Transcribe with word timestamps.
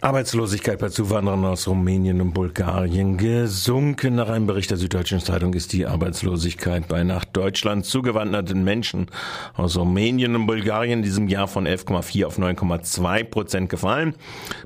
Arbeitslosigkeit 0.00 0.78
bei 0.78 0.90
Zuwanderern 0.90 1.44
aus 1.44 1.66
Rumänien 1.66 2.20
und 2.20 2.32
Bulgarien 2.32 3.16
gesunken. 3.16 4.14
Nach 4.14 4.28
einem 4.28 4.46
Bericht 4.46 4.70
der 4.70 4.76
Süddeutschen 4.76 5.18
Zeitung 5.18 5.54
ist 5.54 5.72
die 5.72 5.86
Arbeitslosigkeit 5.86 6.86
bei 6.86 7.02
nach 7.02 7.24
Deutschland 7.24 7.84
zugewanderten 7.84 8.62
Menschen 8.62 9.08
aus 9.56 9.76
Rumänien 9.76 10.36
und 10.36 10.46
Bulgarien 10.46 11.00
in 11.00 11.02
diesem 11.02 11.26
Jahr 11.26 11.48
von 11.48 11.66
11,4 11.66 12.26
auf 12.26 12.38
9,2 12.38 13.24
Prozent 13.24 13.70
gefallen. 13.70 14.14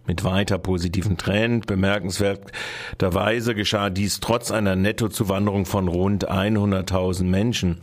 Mit 0.06 0.22
weiter 0.22 0.58
positiven 0.58 1.16
Trend. 1.16 1.66
Bemerkenswerterweise 1.66 3.54
geschah 3.54 3.88
dies 3.88 4.20
trotz 4.20 4.50
einer 4.50 4.76
Nettozuwanderung 4.76 5.64
von 5.64 5.88
rund 5.88 6.30
100.000 6.30 7.24
Menschen. 7.24 7.80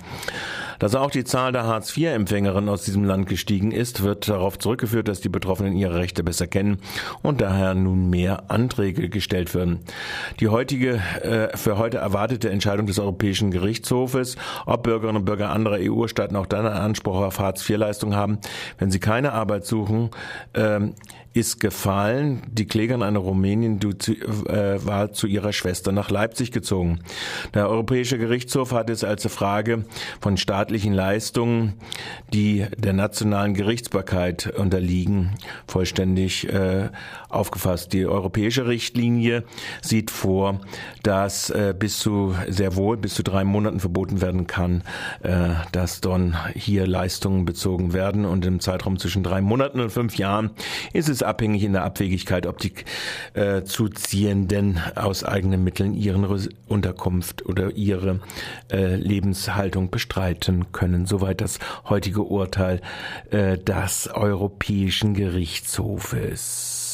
Dass 0.79 0.95
auch 0.95 1.11
die 1.11 1.25
Zahl 1.25 1.51
der 1.51 1.65
Hartz-IV-Empfängerinnen 1.65 2.69
aus 2.69 2.83
diesem 2.83 3.03
Land 3.03 3.27
gestiegen 3.27 3.71
ist, 3.71 4.01
wird 4.01 4.29
darauf 4.29 4.57
zurückgeführt, 4.57 5.07
dass 5.07 5.21
die 5.21 5.29
Betroffenen 5.29 5.73
ihre 5.73 5.95
Rechte 5.95 6.23
besser 6.23 6.47
kennen 6.47 6.77
und 7.21 7.41
daher 7.41 7.73
nun 7.73 8.09
mehr 8.09 8.49
Anträge 8.49 9.09
gestellt 9.09 9.53
werden. 9.53 9.79
Die 10.39 10.47
heutige, 10.47 11.01
äh, 11.21 11.55
für 11.57 11.77
heute 11.77 11.97
erwartete 11.97 12.49
Entscheidung 12.49 12.85
des 12.85 12.97
Europäischen 12.97 13.51
Gerichtshofes, 13.51 14.37
ob 14.65 14.83
Bürgerinnen 14.83 15.17
und 15.17 15.25
Bürger 15.25 15.49
anderer 15.49 15.77
EU-Staaten 15.79 16.35
auch 16.35 16.45
dann 16.45 16.65
einen 16.65 16.77
Anspruch 16.77 17.17
auf 17.17 17.39
Hartz-IV-Leistung 17.39 18.15
haben, 18.15 18.39
wenn 18.77 18.89
sie 18.89 18.99
keine 18.99 19.33
Arbeit 19.33 19.65
suchen, 19.65 20.09
äh, 20.53 20.79
ist 21.33 21.59
gefallen. 21.59 22.41
Die 22.51 22.65
Klägerin 22.65 23.03
einer 23.03 23.19
Rumänien 23.19 23.79
äh, 23.79 24.85
war 24.85 25.11
zu 25.11 25.27
ihrer 25.27 25.53
Schwester 25.53 25.91
nach 25.91 26.09
Leipzig 26.09 26.51
gezogen. 26.51 26.99
Der 27.53 27.69
Europäische 27.69 28.17
Gerichtshof 28.17 28.71
hat 28.71 28.89
es 28.89 29.03
als 29.03 29.25
Frage 29.27 29.85
von 30.21 30.37
staatlichen 30.69 30.93
Leistungen, 30.93 31.73
die 32.31 32.67
der 32.77 32.93
nationalen 32.93 33.55
Gerichtsbarkeit 33.55 34.53
unterliegen, 34.55 35.31
vollständig 35.67 36.47
äh, 36.47 36.89
aufgefasst. 37.27 37.91
Die 37.93 38.05
europäische 38.05 38.67
Richtlinie 38.67 39.45
sieht 39.81 40.11
vor, 40.11 40.61
dass 41.01 41.49
äh, 41.49 41.73
bis 41.77 41.97
zu 41.97 42.35
sehr 42.47 42.75
wohl 42.75 42.97
bis 42.97 43.15
zu 43.15 43.23
drei 43.23 43.43
Monaten 43.45 43.79
verboten 43.79 44.21
werden 44.21 44.45
kann, 44.45 44.83
äh, 45.23 45.55
dass 45.71 46.01
dann 46.01 46.37
hier 46.53 46.85
Leistungen 46.85 47.45
bezogen 47.45 47.93
werden 47.93 48.25
und 48.25 48.45
im 48.45 48.59
Zeitraum 48.59 48.99
zwischen 48.99 49.23
drei 49.23 49.41
Monaten 49.41 49.79
und 49.79 49.89
fünf 49.89 50.19
Jahren 50.19 50.51
ist 50.93 51.09
es 51.09 51.23
abhängig 51.23 51.63
in 51.63 51.73
der 51.73 51.83
Abwägigkeit, 51.83 52.45
ob 52.45 52.59
die 52.59 52.73
äh, 53.33 53.63
Zuziehenden 53.63 54.79
aus 54.93 55.23
eigenen 55.23 55.63
Mitteln 55.63 55.95
ihren 55.95 56.27
Unterkunft 56.67 57.43
oder 57.47 57.71
ihre 57.71 58.19
äh, 58.71 58.95
Lebenshaltung 58.95 59.89
bestreiten 59.89 60.58
können. 60.71 61.05
Soweit 61.05 61.41
das 61.41 61.59
heutige 61.87 62.23
Urteil 62.23 62.81
äh, 63.31 63.57
des 63.57 64.09
Europäischen 64.13 65.13
Gerichtshofes. 65.13 66.89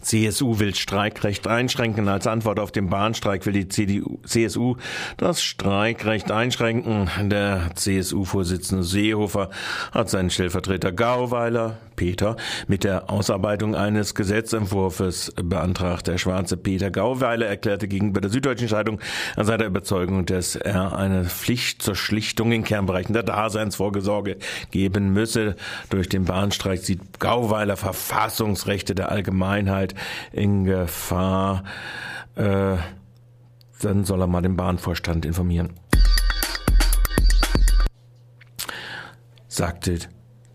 CSU 0.00 0.58
will 0.58 0.74
Streikrecht 0.74 1.46
einschränken. 1.46 2.08
Als 2.08 2.26
Antwort 2.26 2.58
auf 2.58 2.72
den 2.72 2.88
Bahnstreik 2.88 3.46
will 3.46 3.52
die 3.52 3.68
CDU, 3.68 4.18
CSU 4.24 4.76
das 5.16 5.42
Streikrecht 5.42 6.30
einschränken. 6.30 7.10
Der 7.28 7.70
CSU-Vorsitzende 7.74 8.82
Seehofer 8.82 9.50
hat 9.92 10.10
seinen 10.10 10.30
Stellvertreter 10.30 10.92
Gauweiler, 10.92 11.78
Peter, 12.00 12.36
mit 12.66 12.82
der 12.84 13.10
Ausarbeitung 13.10 13.74
eines 13.74 14.14
Gesetzentwurfs 14.14 15.34
beantragt. 15.36 16.06
Der 16.06 16.16
schwarze 16.16 16.56
Peter 16.56 16.90
Gauweiler 16.90 17.46
erklärte 17.46 17.88
gegenüber 17.88 18.22
der 18.22 18.30
Süddeutschen 18.30 18.68
Zeitung, 18.68 19.00
er 19.36 19.44
sei 19.44 19.58
der 19.58 19.66
Überzeugung, 19.66 20.24
dass 20.24 20.56
er 20.56 20.96
eine 20.96 21.26
Pflicht 21.26 21.82
zur 21.82 21.94
Schlichtung 21.94 22.52
in 22.52 22.64
Kernbereichen 22.64 23.12
der 23.12 23.22
Daseinsvorgesorge 23.22 24.38
geben 24.70 25.12
müsse. 25.12 25.56
Durch 25.90 26.08
den 26.08 26.24
Bahnstreik 26.24 26.80
sieht 26.80 27.20
Gauweiler 27.20 27.76
Verfassungsrechte 27.76 28.94
der 28.94 29.12
Allgemeinheit 29.12 29.94
in 30.32 30.64
Gefahr, 30.64 31.64
äh, 32.34 32.76
dann 33.82 34.04
soll 34.06 34.22
er 34.22 34.26
mal 34.26 34.40
den 34.40 34.56
Bahnvorstand 34.56 35.26
informieren. 35.26 35.74
Sagte 39.48 39.98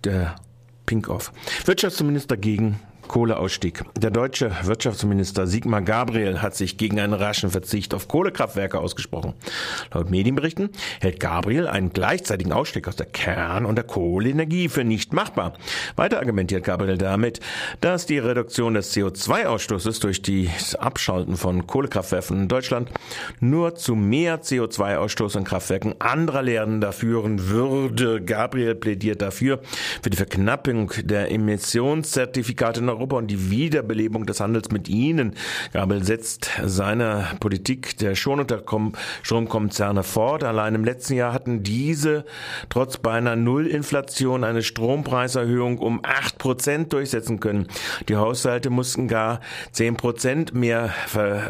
der 0.04 0.38
Pinkoff. 0.86 1.32
Wirtschaftsminister 1.66 2.38
gegen 2.38 2.80
Kohleausstieg. 3.08 3.84
Der 3.98 4.12
deutsche 4.12 4.52
Wirtschaftsminister 4.64 5.48
Sigmar 5.48 5.82
Gabriel 5.82 6.42
hat 6.42 6.56
sich 6.56 6.78
gegen 6.78 7.00
einen 7.00 7.14
raschen 7.14 7.50
Verzicht 7.50 7.94
auf 7.94 8.08
Kohlekraftwerke 8.08 8.80
ausgesprochen. 8.80 9.34
Laut 9.94 10.10
Medienberichten 10.10 10.70
hält 11.00 11.20
Gabriel 11.20 11.68
einen 11.68 11.92
gleichzeitigen 11.92 12.52
Ausstieg 12.52 12.88
aus 12.88 12.96
der 12.96 13.06
Kern- 13.06 13.66
und 13.66 13.76
der 13.76 13.86
Kohleenergie 13.86 14.70
für 14.70 14.84
nicht 14.84 15.14
machbar. 15.14 15.54
Weiter 15.96 16.20
argumentiert 16.20 16.64
Gabriel 16.64 16.98
damit, 16.98 17.40
dass 17.82 18.06
die 18.06 18.20
Reduktion 18.20 18.74
des 18.74 18.96
CO2-Ausstoßes 18.96 20.02
durch 20.02 20.22
das 20.22 20.76
Abschalten 20.76 21.38
von 21.38 21.68
Kohlekraftwerken 21.68 22.42
in 22.42 22.48
Deutschland 22.48 22.90
nur 23.40 23.76
zu 23.76 23.96
mehr 23.96 24.42
CO2-Ausstoß 24.42 25.38
in 25.38 25.44
Kraftwerken 25.44 26.00
anderer 26.00 26.42
Länder 26.42 26.92
führen 26.92 27.50
würde. 27.50 28.22
Gabriel 28.22 28.76
plädiert 28.76 29.22
dafür 29.22 29.60
für 30.02 30.10
die 30.10 30.18
Verknappung 30.18 30.92
der 31.04 31.32
Emissionszertifikate 31.32 32.80
in 32.80 32.90
Europa 32.96 33.18
und 33.18 33.28
die 33.28 33.50
Wiederbelebung 33.50 34.26
des 34.26 34.40
Handels 34.40 34.72
mit 34.72 34.90
ihnen. 34.90 35.34
Gabel 35.74 36.04
setzt 36.04 36.50
seine 36.64 37.28
Politik 37.40 37.98
der 37.98 38.16
Stromkonzerne 38.16 40.04
fort. 40.04 40.44
Allein 40.44 40.76
im 40.76 40.86
letzten 40.86 41.16
Jahr 41.16 41.34
hatten 41.34 41.64
diese 41.64 42.26
trotz 42.70 42.98
beinahe 42.98 43.38
Nullinflation 43.38 44.44
eine 44.44 44.64
Strompreiserhöhung 44.64 45.78
um 45.80 46.00
acht 46.04 46.38
Prozent 46.38 46.94
durchsetzen 46.94 47.40
können. 47.40 47.68
Die 48.10 48.16
Haushalte 48.16 48.70
mussten 48.70 49.08
gar 49.08 49.42
zehn 49.72 49.98
Prozent 49.98 50.54
mehr 50.54 50.94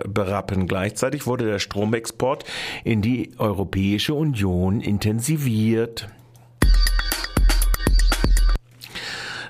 berappen. 0.07 0.67
Gleichzeitig 0.67 1.27
wurde 1.27 1.45
der 1.45 1.59
Stromexport 1.59 2.45
in 2.83 3.01
die 3.01 3.31
Europäische 3.37 4.13
Union 4.13 4.81
intensiviert. 4.81 6.09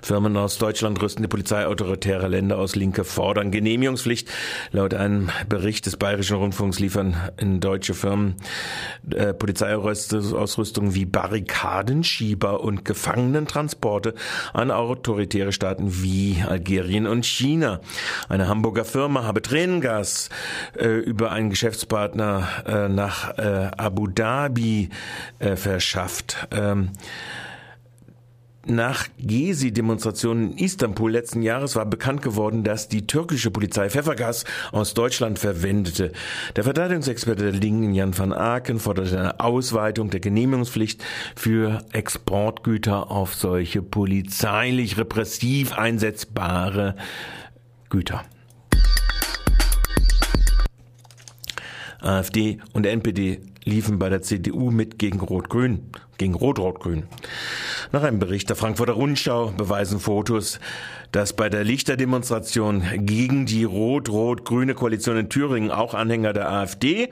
Firmen 0.05 0.37
aus 0.37 0.59
Deutschland 0.59 1.01
rüsten 1.01 1.23
die 1.23 1.27
Polizei 1.27 1.65
autoritäre 1.65 2.27
Länder 2.27 2.59
aus 2.59 2.75
Linke 2.75 3.03
fordern 3.03 3.49
Genehmigungspflicht. 3.49 4.29
Laut 4.71 4.93
einem 4.93 5.31
Bericht 5.49 5.87
des 5.87 5.97
Bayerischen 5.97 6.37
Rundfunks 6.37 6.77
liefern 6.77 7.15
in 7.37 7.59
deutsche 7.59 7.95
Firmen 7.95 8.35
äh, 9.09 9.33
Polizeiausrüstung 9.33 10.93
wie 10.93 11.05
Barrikadenschieber 11.05 12.61
und 12.61 12.85
Gefangenentransporte 12.85 14.13
an 14.53 14.69
autoritäre 14.69 15.51
Staaten 15.51 16.03
wie 16.03 16.37
Algerien 16.47 17.07
und 17.07 17.25
China. 17.25 17.81
Eine 18.29 18.47
Hamburger 18.47 18.85
Firma 18.85 19.23
habe 19.23 19.41
Tränengas 19.41 20.29
äh, 20.77 20.99
über 20.99 21.31
einen 21.31 21.49
Geschäftspartner 21.49 22.47
äh, 22.67 22.89
nach 22.89 23.39
äh, 23.39 23.71
Abu 23.75 24.05
Dhabi 24.05 24.89
äh, 25.39 25.55
verschafft. 25.55 26.47
Ähm, 26.51 26.91
nach 28.67 29.07
Gezi-Demonstrationen 29.19 30.51
in 30.51 30.57
Istanbul 30.57 31.11
letzten 31.11 31.41
Jahres 31.41 31.75
war 31.75 31.85
bekannt 31.85 32.21
geworden, 32.21 32.63
dass 32.63 32.87
die 32.87 33.07
türkische 33.07 33.51
Polizei 33.51 33.89
Pfeffergas 33.89 34.45
aus 34.71 34.93
Deutschland 34.93 35.39
verwendete. 35.39 36.11
Der 36.55 36.63
Verteidigungsexperte 36.63 37.51
der 37.51 37.59
Linken, 37.59 37.93
Jan 37.93 38.17
van 38.17 38.33
Aken, 38.33 38.79
forderte 38.79 39.19
eine 39.19 39.39
Ausweitung 39.39 40.09
der 40.09 40.19
Genehmigungspflicht 40.19 41.03
für 41.35 41.83
Exportgüter 41.91 43.11
auf 43.11 43.35
solche 43.35 43.81
polizeilich 43.81 44.97
repressiv 44.97 45.73
einsetzbare 45.73 46.95
Güter. 47.89 48.23
AfD 52.01 52.59
und 52.73 52.85
NPD 52.85 53.41
liefen 53.63 53.97
bei 53.97 54.09
der 54.09 54.21
CDU 54.21 54.69
mit 54.69 54.99
gegen 54.99 55.19
Rot-Grün, 55.19 55.89
gegen 56.17 56.35
Rot-Rot-Grün. 56.35 57.03
Nach 57.95 58.03
einem 58.03 58.19
Bericht 58.19 58.49
der 58.49 58.57
Frankfurter 58.57 58.91
Rundschau 58.91 59.53
beweisen 59.55 60.01
Fotos, 60.01 60.59
dass 61.13 61.31
bei 61.31 61.47
der 61.47 61.63
Lichterdemonstration 61.63 62.83
gegen 62.97 63.45
die 63.45 63.63
rot-rot-grüne 63.63 64.73
Koalition 64.73 65.15
in 65.15 65.29
Thüringen 65.29 65.71
auch 65.71 65.93
Anhänger 65.93 66.33
der 66.33 66.51
AfD 66.51 67.07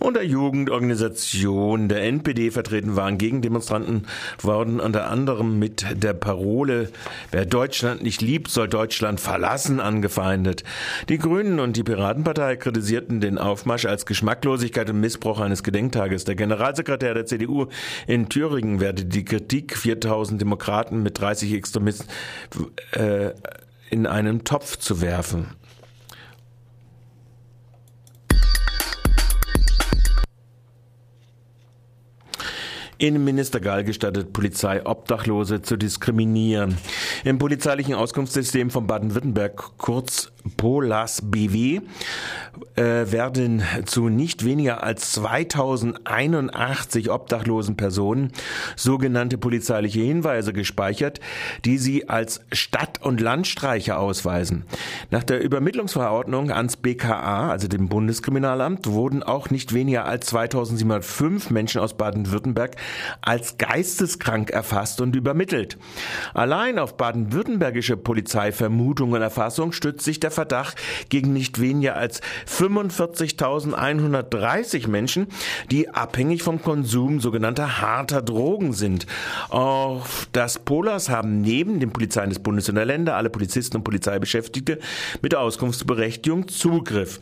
und 0.00 0.16
der 0.16 0.26
Jugendorganisation 0.26 1.88
der 1.88 2.02
NPD 2.02 2.50
vertreten 2.50 2.96
waren. 2.96 3.16
Gegendemonstranten 3.16 4.08
wurden 4.40 4.80
unter 4.80 5.08
anderem 5.08 5.60
mit 5.60 5.86
der 5.94 6.14
Parole 6.14 6.88
Wer 7.30 7.46
Deutschland 7.46 8.02
nicht 8.02 8.20
liebt, 8.20 8.50
soll 8.50 8.66
Deutschland 8.66 9.20
verlassen 9.20 9.78
angefeindet. 9.78 10.64
Die 11.08 11.18
Grünen 11.18 11.60
und 11.60 11.76
die 11.76 11.84
Piratenpartei 11.84 12.56
kritisierten 12.56 13.20
den 13.20 13.38
Aufmarsch 13.38 13.84
als 13.84 14.04
Geschmacklosigkeit 14.04 14.90
und 14.90 14.98
Missbrauch 14.98 15.38
eines 15.38 15.62
Gedenktages. 15.62 16.24
Der 16.24 16.34
Generalsekretär 16.34 17.14
der 17.14 17.26
CDU 17.26 17.66
in 18.08 18.28
Thüringen 18.28 18.80
werde 18.80 19.04
die 19.04 19.24
Kritik 19.24 19.76
4000 19.76 20.23
Demokraten 20.30 21.02
mit 21.02 21.20
30 21.20 21.52
Extremisten 21.52 22.08
äh, 22.92 23.30
in 23.90 24.06
einen 24.06 24.44
Topf 24.44 24.76
zu 24.78 25.00
werfen. 25.00 25.54
Innenminister 32.98 33.60
Gall 33.60 33.84
gestattet 33.84 34.32
Polizei 34.32 34.84
Obdachlose 34.84 35.62
zu 35.62 35.76
diskriminieren. 35.76 36.76
Im 37.24 37.38
polizeilichen 37.38 37.94
Auskunftssystem 37.94 38.70
von 38.70 38.86
Baden-Württemberg, 38.86 39.78
kurz 39.78 40.30
POLAS 40.56 41.22
BW, 41.24 41.80
äh, 42.76 42.82
werden 42.82 43.62
zu 43.86 44.08
nicht 44.08 44.44
weniger 44.44 44.82
als 44.82 45.12
2081 45.12 47.10
obdachlosen 47.10 47.76
Personen 47.76 48.32
sogenannte 48.76 49.38
polizeiliche 49.38 50.00
Hinweise 50.00 50.52
gespeichert, 50.52 51.20
die 51.64 51.78
sie 51.78 52.08
als 52.08 52.40
Stadt- 52.52 53.00
und 53.02 53.20
Landstreicher 53.20 53.98
ausweisen. 53.98 54.64
Nach 55.10 55.24
der 55.24 55.42
Übermittlungsverordnung 55.42 56.50
ans 56.50 56.76
BKA, 56.76 57.50
also 57.50 57.68
dem 57.68 57.88
Bundeskriminalamt, 57.88 58.86
wurden 58.86 59.22
auch 59.22 59.50
nicht 59.50 59.72
weniger 59.72 60.04
als 60.04 60.26
2705 60.26 61.50
Menschen 61.50 61.80
aus 61.80 61.94
Baden-Württemberg 61.94 62.76
als 63.20 63.58
geisteskrank 63.58 64.50
erfasst 64.50 65.00
und 65.00 65.16
übermittelt. 65.16 65.76
Allein 66.34 66.78
auf 66.78 66.96
baden-württembergische 66.96 67.96
Polizeivermutung 67.96 69.10
und 69.12 69.22
Erfassung 69.22 69.72
stützt 69.72 70.04
sich 70.04 70.20
der 70.20 70.30
Verdacht 70.30 70.76
gegen 71.08 71.32
nicht 71.32 71.60
weniger 71.60 71.96
als 71.96 72.20
45.130 72.48 74.88
Menschen, 74.88 75.26
die 75.70 75.88
abhängig 75.88 76.42
vom 76.42 76.62
Konsum 76.62 77.20
sogenannter 77.20 77.80
harter 77.80 78.22
Drogen 78.22 78.72
sind. 78.72 79.06
Auf 79.48 80.28
das 80.32 80.58
Polas 80.58 81.08
haben 81.08 81.40
neben 81.40 81.80
den 81.80 81.90
Polizeien 81.90 82.30
des 82.30 82.38
Bundes 82.38 82.68
und 82.68 82.76
der 82.76 82.84
Länder 82.84 83.16
alle 83.16 83.30
Polizisten 83.30 83.78
und 83.78 83.84
Polizeibeschäftigte 83.84 84.78
mit 85.22 85.34
Auskunftsberechtigung 85.34 86.48
Zugriff. 86.48 87.18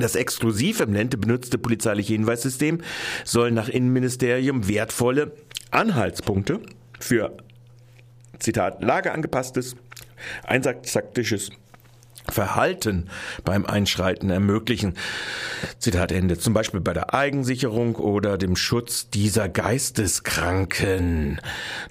Das 0.00 0.14
exklusiv 0.14 0.80
im 0.80 0.92
Lente 0.92 1.16
benutzte 1.16 1.58
polizeiliche 1.58 2.12
Hinweissystem 2.12 2.80
soll 3.24 3.50
nach 3.50 3.68
Innenministerium 3.68 4.68
wertvolle 4.68 5.32
Anhaltspunkte 5.70 6.60
für 7.00 7.36
Zitat 8.38 8.82
lageangepasstes, 8.82 9.76
einsatztaktisches 10.44 11.50
Verhalten 12.30 13.08
beim 13.44 13.66
Einschreiten 13.66 14.30
ermöglichen. 14.30 14.94
Zitat 15.78 16.12
Ende. 16.12 16.38
Zum 16.38 16.54
Beispiel 16.54 16.80
bei 16.80 16.92
der 16.92 17.14
Eigensicherung 17.14 17.96
oder 17.96 18.38
dem 18.38 18.56
Schutz 18.56 19.08
dieser 19.10 19.48
Geisteskranken. 19.48 21.40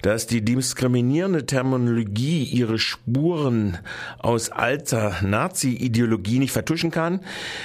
Dass 0.02 0.26
die 0.26 0.44
diskriminierende 0.44 1.46
Terminologie 1.46 2.44
ihre 2.44 2.78
Spuren 2.78 3.78
aus 4.18 4.50
alter 4.50 5.16
Nazi-Ideologie 5.22 6.38
nicht 6.38 6.52
vertuschen 6.52 6.90
kann, 6.90 7.20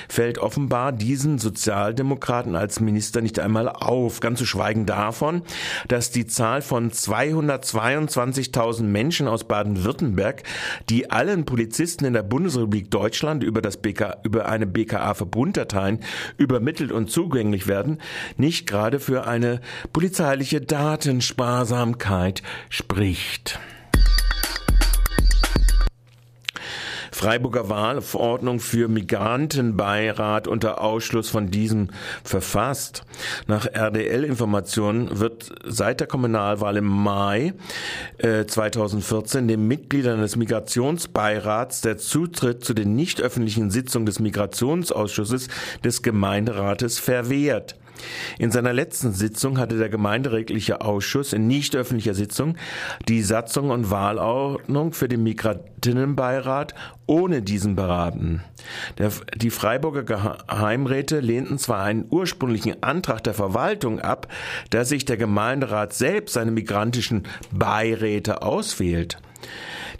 fällt 0.07 0.38
offenbar 0.39 0.91
diesen 0.91 1.38
Sozialdemokraten 1.38 2.56
als 2.56 2.79
Minister 2.79 3.21
nicht 3.21 3.39
einmal 3.39 3.68
auf. 3.69 4.19
Ganz 4.21 4.39
zu 4.39 4.45
schweigen 4.45 4.85
davon, 4.85 5.41
dass 5.88 6.12
die 6.12 6.25
Zahl 6.25 6.62
von 6.62 6.91
222.000 6.91 8.83
Menschen 8.83 9.27
aus 9.27 9.44
Baden-Württemberg, 9.44 10.44
die 10.89 11.12
allen 11.12 11.45
Polizisten 11.45 12.06
in 12.06 12.13
der 12.13 12.23
Bundesrepublik 12.23 12.60
Bundesrepublik 12.61 12.91
Deutschland 12.91 13.43
über, 13.43 13.61
das 13.61 13.77
BK, 13.77 14.17
über 14.23 14.47
eine 14.47 14.67
BKA-Verbunddateien 14.67 15.99
übermittelt 16.37 16.91
und 16.91 17.09
zugänglich 17.09 17.67
werden, 17.67 17.99
nicht 18.37 18.67
gerade 18.67 18.99
für 18.99 19.27
eine 19.27 19.61
polizeiliche 19.93 20.61
Datensparsamkeit 20.61 22.43
spricht. 22.69 23.59
Freiburger 27.21 27.69
Wahlverordnung 27.69 28.59
für 28.59 28.88
Migrantenbeirat 28.88 30.47
unter 30.47 30.81
Ausschluss 30.81 31.29
von 31.29 31.51
diesem 31.51 31.89
verfasst. 32.23 33.03
Nach 33.45 33.68
RDL-Informationen 33.68 35.19
wird 35.19 35.51
seit 35.63 36.00
der 36.00 36.07
Kommunalwahl 36.07 36.77
im 36.77 36.88
Mai 36.88 37.53
äh, 38.18 38.45
2014 38.45 39.47
den 39.47 39.68
Mitgliedern 39.68 40.19
des 40.19 40.35
Migrationsbeirats 40.35 41.81
der 41.81 42.00
Zutritt 42.00 42.65
zu 42.65 42.73
den 42.73 42.95
nicht 42.95 43.21
öffentlichen 43.21 43.69
Sitzungen 43.69 44.07
des 44.07 44.19
Migrationsausschusses 44.19 45.47
des 45.83 46.01
Gemeinderates 46.01 46.97
verwehrt. 46.97 47.75
In 48.39 48.51
seiner 48.51 48.74
letzten 48.74 49.13
Sitzung 49.13 49.57
hatte 49.57 49.77
der 49.77 49.89
gemeinderätliche 49.89 50.81
Ausschuss 50.81 51.33
in 51.33 51.48
nicht 51.48 51.75
öffentlicher 51.75 52.13
Sitzung 52.13 52.56
die 53.07 53.21
Satzung 53.21 53.69
und 53.69 53.92
Wahlordnung 53.92 54.94
für 54.94 55.07
den 55.07 55.24
Migrantinnenbeirat 55.24 56.74
ohne 57.07 57.42
diesen 57.42 57.75
beraten. 57.75 58.44
Der, 58.98 59.12
die 59.36 59.50
Freiburger 59.50 60.03
Geheimräte 60.03 61.19
lehnten 61.19 61.57
zwar 61.57 61.83
einen 61.83 62.06
ursprünglichen 62.09 62.81
Antrag 62.81 63.24
der 63.24 63.33
Verwaltung 63.33 64.00
ab, 64.00 64.27
dass 64.69 64.89
sich 64.89 65.06
der 65.06 65.18
Gemeinderat 65.18 65.94
selbst 65.94 66.33
seine 66.33 66.51
migrantischen 66.51 67.24
Beiräte 67.51 68.42
auswählt. 68.42 69.18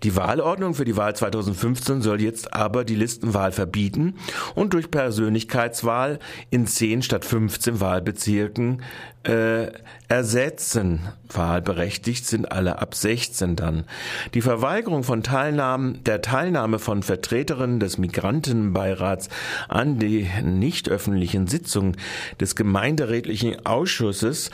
Die 0.04 0.16
Wahlordnung 0.16 0.74
für 0.74 0.86
die 0.86 0.98
Wahl 0.98 1.16
2015 1.16 2.02
soll 2.02 2.22
jetzt 2.22 2.54
aber 2.54 2.84
die 2.84 2.96
Listenwahl 2.96 3.52
verbieten 3.52 4.16
und 4.56 4.74
durch 4.74 4.90
Persönlichkeitswahl 4.90 6.18
in 6.50 6.66
10 6.66 7.04
statt 7.04 7.24
15 7.24 7.80
Wahlbezirken 7.80 8.82
äh, 9.24 9.68
ersetzen. 10.08 11.02
Wahlberechtigt 11.32 12.26
sind 12.26 12.52
alle 12.52 12.80
ab 12.80 12.96
16 12.96 13.56
dann. 13.56 13.86
Die 14.34 14.42
Verweigerung 14.42 15.04
von 15.04 15.22
Teilnahme, 15.22 15.94
der 16.00 16.24
Teilnahme 16.24 16.80
von 16.80 17.04
Vertreterinnen 17.04 17.80
des 17.80 18.00
Migrantenbeirats 18.00 19.30
an 19.70 20.00
die 20.00 20.28
nicht 20.44 20.90
öffentlichen 20.90 21.46
Sitzungen 21.46 21.96
des 22.40 22.56
gemeinderätlichen 22.56 23.66
Ausschusses 23.66 24.50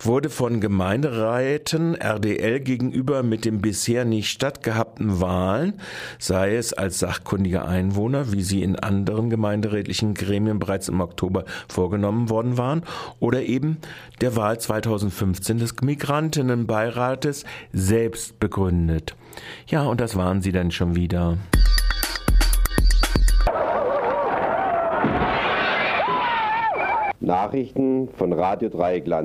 wurde 0.00 0.30
von 0.30 0.60
Gemeinderäten 0.60 1.94
RDL 1.94 2.60
gegenüber 2.60 3.22
mit 3.22 3.44
den 3.44 3.60
bisher 3.60 4.06
nicht 4.06 4.30
stattgehabten 4.30 4.85
Wahlen, 4.98 5.74
sei 6.18 6.56
es 6.56 6.72
als 6.72 6.98
sachkundige 6.98 7.64
Einwohner, 7.64 8.32
wie 8.32 8.42
sie 8.42 8.62
in 8.62 8.76
anderen 8.76 9.30
gemeinderätlichen 9.30 10.14
Gremien 10.14 10.58
bereits 10.58 10.88
im 10.88 11.00
Oktober 11.00 11.44
vorgenommen 11.68 12.30
worden 12.30 12.58
waren, 12.58 12.82
oder 13.20 13.42
eben 13.42 13.78
der 14.20 14.36
Wahl 14.36 14.58
2015 14.58 15.58
des 15.58 15.74
Migrantinnenbeirates 15.80 17.44
selbst 17.72 18.38
begründet. 18.40 19.14
Ja, 19.66 19.82
und 19.82 20.00
das 20.00 20.16
waren 20.16 20.42
sie 20.42 20.52
dann 20.52 20.70
schon 20.70 20.96
wieder. 20.96 21.36
Nachrichten 27.26 28.08
von 28.16 28.32
Radio 28.32 28.68
Dreieckland. 28.68 29.24